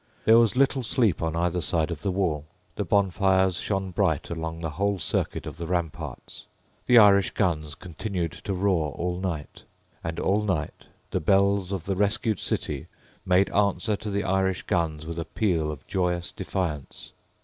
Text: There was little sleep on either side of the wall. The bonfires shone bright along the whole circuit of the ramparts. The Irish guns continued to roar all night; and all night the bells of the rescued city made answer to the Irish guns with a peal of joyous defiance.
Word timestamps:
There 0.25 0.39
was 0.39 0.55
little 0.55 0.81
sleep 0.81 1.21
on 1.21 1.35
either 1.35 1.61
side 1.61 1.91
of 1.91 2.01
the 2.01 2.09
wall. 2.09 2.45
The 2.75 2.83
bonfires 2.83 3.59
shone 3.59 3.91
bright 3.91 4.31
along 4.31 4.57
the 4.61 4.71
whole 4.71 4.97
circuit 4.97 5.45
of 5.45 5.57
the 5.57 5.67
ramparts. 5.67 6.47
The 6.87 6.97
Irish 6.97 7.29
guns 7.29 7.75
continued 7.75 8.31
to 8.31 8.55
roar 8.55 8.93
all 8.93 9.19
night; 9.19 9.61
and 10.03 10.19
all 10.19 10.41
night 10.41 10.87
the 11.11 11.19
bells 11.19 11.71
of 11.71 11.85
the 11.85 11.95
rescued 11.95 12.39
city 12.39 12.87
made 13.27 13.51
answer 13.51 13.95
to 13.97 14.09
the 14.09 14.23
Irish 14.23 14.63
guns 14.63 15.05
with 15.05 15.19
a 15.19 15.25
peal 15.25 15.71
of 15.71 15.85
joyous 15.85 16.31
defiance. 16.31 17.11